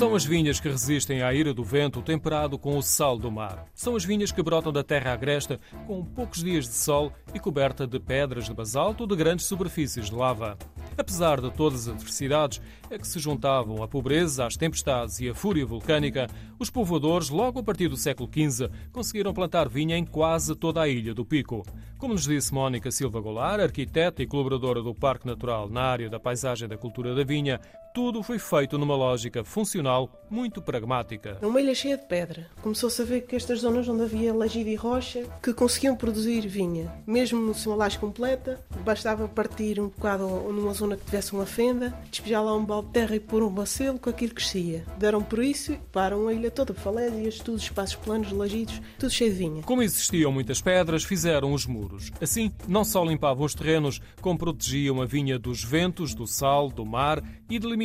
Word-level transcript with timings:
São 0.00 0.14
as 0.14 0.24
vinhas 0.24 0.58
que 0.58 0.66
resistem 0.66 1.20
à 1.20 1.34
ira 1.34 1.52
do 1.52 1.62
vento 1.62 2.00
temperado 2.00 2.58
com 2.58 2.74
o 2.74 2.82
sal 2.82 3.18
do 3.18 3.30
mar. 3.30 3.66
São 3.74 3.94
as 3.94 4.02
vinhas 4.02 4.32
que 4.32 4.42
brotam 4.42 4.72
da 4.72 4.82
terra 4.82 5.12
agresta 5.12 5.60
com 5.86 6.02
poucos 6.02 6.42
dias 6.42 6.64
de 6.64 6.72
sol 6.72 7.12
e 7.34 7.38
coberta 7.38 7.86
de 7.86 8.00
pedras 8.00 8.46
de 8.46 8.54
basalto 8.54 9.02
ou 9.02 9.06
de 9.06 9.14
grandes 9.14 9.44
superfícies 9.44 10.06
de 10.06 10.14
lava. 10.14 10.56
Apesar 10.96 11.38
de 11.38 11.50
todas 11.50 11.86
as 11.86 11.94
adversidades 11.94 12.62
a 12.90 12.96
que 12.96 13.06
se 13.06 13.18
juntavam 13.18 13.82
a 13.82 13.88
pobreza, 13.88 14.46
as 14.46 14.56
tempestades 14.56 15.20
e 15.20 15.28
a 15.28 15.34
fúria 15.34 15.66
vulcânica, 15.66 16.28
os 16.58 16.70
povoadores, 16.70 17.28
logo 17.28 17.60
a 17.60 17.62
partir 17.62 17.88
do 17.88 17.96
século 17.96 18.26
XV, 18.32 18.70
conseguiram 18.90 19.34
plantar 19.34 19.68
vinha 19.68 19.98
em 19.98 20.06
quase 20.06 20.56
toda 20.56 20.80
a 20.80 20.88
ilha 20.88 21.12
do 21.12 21.26
Pico. 21.26 21.62
Como 21.98 22.14
nos 22.14 22.24
disse 22.24 22.54
Mónica 22.54 22.90
Silva 22.90 23.20
Goulart, 23.20 23.60
arquiteta 23.60 24.22
e 24.22 24.26
colaboradora 24.26 24.82
do 24.82 24.94
Parque 24.94 25.26
Natural 25.26 25.68
na 25.68 25.82
área 25.82 26.08
da 26.08 26.18
paisagem 26.18 26.64
e 26.64 26.68
da 26.68 26.78
cultura 26.78 27.14
da 27.14 27.22
vinha, 27.22 27.60
tudo 27.92 28.22
foi 28.22 28.38
feito 28.38 28.78
numa 28.78 28.94
lógica 28.94 29.44
funcional 29.44 30.10
muito 30.30 30.62
pragmática. 30.62 31.38
É 31.42 31.46
uma 31.46 31.60
ilha 31.60 31.74
cheia 31.74 31.96
de 31.96 32.06
pedra. 32.06 32.48
Começou-se 32.62 33.02
a 33.02 33.04
ver 33.04 33.22
que 33.22 33.34
estas 33.34 33.60
zonas 33.60 33.88
onde 33.88 34.02
havia 34.02 34.32
lajido 34.32 34.70
e 34.70 34.76
rocha 34.76 35.24
que 35.42 35.52
conseguiam 35.52 35.96
produzir 35.96 36.46
vinha. 36.46 36.92
Mesmo 37.04 37.52
sem 37.52 37.70
uma 37.72 37.76
laje 37.76 37.98
completa, 37.98 38.64
bastava 38.84 39.26
partir 39.26 39.80
um 39.80 39.88
bocado 39.88 40.26
numa 40.52 40.72
zona 40.72 40.96
que 40.96 41.04
tivesse 41.04 41.32
uma 41.32 41.44
fenda, 41.44 41.92
despejar 42.10 42.44
lá 42.44 42.54
um 42.54 42.64
balde 42.64 42.86
de 42.88 42.92
terra 42.92 43.16
e 43.16 43.20
pôr 43.20 43.42
um 43.42 43.50
bacelo 43.50 43.98
com 43.98 44.08
aquilo 44.08 44.34
crescia. 44.34 44.84
Deram 44.96 45.22
por 45.22 45.40
isso 45.40 45.72
e 45.72 45.76
param 45.90 46.28
a 46.28 46.32
ilha 46.32 46.50
toda, 46.50 46.72
falésias, 46.72 47.38
tudo 47.38 47.58
espaços 47.58 47.96
planos, 47.96 48.30
lajidos, 48.30 48.80
tudo 48.98 49.10
cheio 49.10 49.32
de 49.32 49.36
vinha. 49.36 49.62
Como 49.64 49.82
existiam 49.82 50.30
muitas 50.30 50.60
pedras, 50.60 51.02
fizeram 51.02 51.52
os 51.52 51.66
muros. 51.66 52.12
Assim, 52.20 52.52
não 52.68 52.84
só 52.84 53.04
limpavam 53.04 53.44
os 53.44 53.54
terrenos, 53.54 54.00
como 54.20 54.38
protegiam 54.38 55.02
a 55.02 55.06
vinha 55.06 55.38
dos 55.40 55.64
ventos, 55.64 56.14
do 56.14 56.26
sal, 56.26 56.68
do 56.68 56.86
mar 56.86 57.20
e 57.48 57.58
delimitavam 57.58 57.79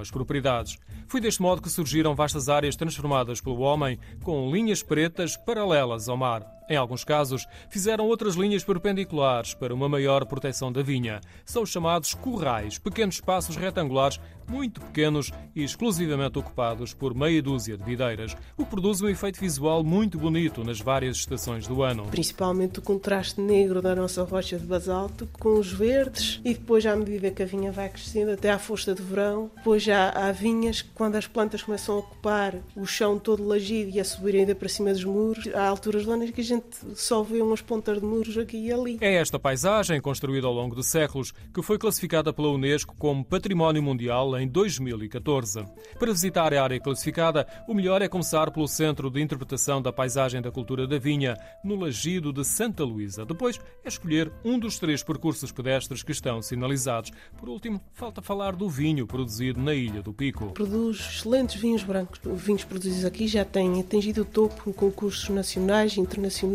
as 0.00 0.10
propriedades. 0.10 0.78
Foi 1.06 1.20
deste 1.20 1.42
modo 1.42 1.62
que 1.62 1.70
surgiram 1.70 2.14
vastas 2.14 2.48
áreas 2.48 2.74
transformadas 2.74 3.40
pelo 3.40 3.60
homem, 3.60 3.98
com 4.22 4.50
linhas 4.50 4.82
pretas 4.82 5.36
paralelas 5.36 6.08
ao 6.08 6.16
mar. 6.16 6.55
Em 6.68 6.76
alguns 6.76 7.04
casos, 7.04 7.46
fizeram 7.68 8.06
outras 8.06 8.34
linhas 8.34 8.64
perpendiculares 8.64 9.54
para 9.54 9.74
uma 9.74 9.88
maior 9.88 10.24
proteção 10.26 10.72
da 10.72 10.82
vinha. 10.82 11.20
São 11.44 11.62
os 11.62 11.70
chamados 11.70 12.14
currais, 12.14 12.78
pequenos 12.78 13.16
espaços 13.16 13.56
retangulares 13.56 14.18
muito 14.48 14.80
pequenos 14.80 15.32
e 15.54 15.62
exclusivamente 15.64 16.38
ocupados 16.38 16.94
por 16.94 17.14
meia 17.14 17.42
dúzia 17.42 17.76
de 17.76 17.84
videiras, 17.84 18.36
o 18.56 18.64
que 18.64 18.70
produz 18.70 19.00
um 19.00 19.08
efeito 19.08 19.40
visual 19.40 19.82
muito 19.82 20.18
bonito 20.18 20.64
nas 20.64 20.80
várias 20.80 21.16
estações 21.16 21.66
do 21.66 21.82
ano. 21.82 22.06
Principalmente 22.06 22.78
o 22.78 22.82
contraste 22.82 23.40
negro 23.40 23.82
da 23.82 23.94
nossa 23.94 24.22
rocha 24.22 24.58
de 24.58 24.66
basalto 24.66 25.28
com 25.38 25.58
os 25.58 25.72
verdes 25.72 26.40
e 26.44 26.54
depois, 26.54 26.86
à 26.86 26.94
medida 26.96 27.30
que 27.30 27.42
a 27.42 27.46
vinha 27.46 27.72
vai 27.72 27.88
crescendo 27.88 28.32
até 28.32 28.50
à 28.50 28.58
força 28.58 28.94
de 28.94 29.02
verão, 29.02 29.50
depois 29.56 29.82
já 29.82 30.10
há 30.10 30.32
vinhas 30.32 30.82
que 30.82 30.90
quando 30.90 31.16
as 31.16 31.26
plantas 31.26 31.62
começam 31.62 31.96
a 31.96 31.98
ocupar 31.98 32.54
o 32.74 32.86
chão 32.86 33.18
todo 33.18 33.46
lagido 33.46 33.90
e 33.90 34.00
a 34.00 34.04
subir 34.04 34.36
ainda 34.36 34.54
para 34.54 34.68
cima 34.68 34.92
dos 34.92 35.04
muros, 35.04 35.48
há 35.54 35.66
alturas 35.66 36.04
do 36.04 36.12
ano 36.12 36.30
que 36.32 36.40
a 36.40 36.44
gente 36.44 36.55
só 36.94 37.22
vê 37.22 37.40
umas 37.42 37.60
pontas 37.60 38.00
de 38.00 38.06
muros 38.06 38.36
aqui 38.38 38.56
e 38.56 38.72
ali. 38.72 38.98
É 39.00 39.14
esta 39.14 39.38
paisagem, 39.38 40.00
construída 40.00 40.46
ao 40.46 40.52
longo 40.52 40.74
de 40.74 40.84
séculos, 40.84 41.32
que 41.52 41.62
foi 41.62 41.78
classificada 41.78 42.32
pela 42.32 42.48
Unesco 42.48 42.94
como 42.96 43.24
Património 43.24 43.82
Mundial 43.82 44.38
em 44.38 44.46
2014. 44.48 45.64
Para 45.98 46.12
visitar 46.12 46.52
a 46.52 46.62
área 46.62 46.80
classificada, 46.80 47.46
o 47.68 47.74
melhor 47.74 48.02
é 48.02 48.08
começar 48.08 48.50
pelo 48.50 48.68
Centro 48.68 49.10
de 49.10 49.20
Interpretação 49.20 49.80
da 49.82 49.92
Paisagem 49.92 50.40
da 50.40 50.50
Cultura 50.50 50.86
da 50.86 50.98
Vinha, 50.98 51.36
no 51.64 51.76
Lagido 51.76 52.32
de 52.32 52.44
Santa 52.44 52.84
Luísa. 52.84 53.24
Depois 53.24 53.58
é 53.84 53.88
escolher 53.88 54.30
um 54.44 54.58
dos 54.58 54.78
três 54.78 55.02
percursos 55.02 55.52
pedestres 55.52 56.02
que 56.02 56.12
estão 56.12 56.40
sinalizados. 56.42 57.12
Por 57.38 57.48
último, 57.48 57.80
falta 57.92 58.22
falar 58.22 58.54
do 58.54 58.68
vinho 58.68 59.06
produzido 59.06 59.60
na 59.60 59.74
Ilha 59.74 60.02
do 60.02 60.12
Pico. 60.12 60.52
Produz 60.52 60.98
excelentes 60.98 61.60
vinhos 61.60 61.82
brancos. 61.82 62.20
Os 62.24 62.42
vinhos 62.42 62.64
produzidos 62.64 63.04
aqui 63.04 63.26
já 63.26 63.44
têm 63.44 63.80
atingido 63.80 64.22
o 64.22 64.24
topo 64.24 64.68
em 64.68 64.72
concursos 64.72 65.28
nacionais 65.28 65.96
e 65.96 66.00
internacionais. 66.00 66.45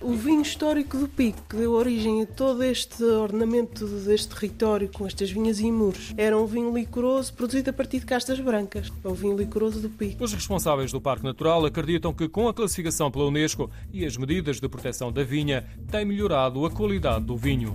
O 0.00 0.12
vinho 0.12 0.42
histórico 0.42 0.96
do 0.96 1.08
Pico, 1.08 1.42
que 1.48 1.56
deu 1.56 1.72
origem 1.72 2.22
a 2.22 2.26
todo 2.26 2.62
este 2.62 3.02
ornamento 3.02 3.86
deste 3.86 4.28
território 4.28 4.88
com 4.92 5.06
estas 5.06 5.30
vinhas 5.30 5.60
e 5.60 5.70
muros, 5.70 6.14
era 6.16 6.38
um 6.38 6.46
vinho 6.46 6.74
licoroso 6.74 6.90
licoroso 7.00 7.32
produzido 7.34 7.70
a 7.70 7.72
partir 7.72 8.00
de 8.00 8.06
castas 8.06 8.38
brancas, 8.40 8.92
é 9.04 9.08
o 9.08 9.14
vinho 9.14 9.36
licoroso 9.36 9.80
do 9.80 9.88
Pico. 9.88 10.22
Os 10.22 10.32
responsáveis 10.32 10.92
do 10.92 11.00
Parque 11.00 11.24
Natural 11.24 11.64
acreditam 11.64 12.12
que 12.12 12.28
com 12.28 12.48
a 12.48 12.54
classificação 12.54 13.10
pela 13.10 13.26
Unesco 13.26 13.70
e 13.92 14.04
as 14.04 14.16
medidas 14.16 14.60
de 14.60 14.68
proteção 14.68 15.12
da 15.12 15.22
vinha, 15.22 15.64
tem 15.90 16.04
melhorado 16.04 16.64
a 16.64 16.70
qualidade 16.70 17.24
do 17.24 17.36
vinho. 17.36 17.72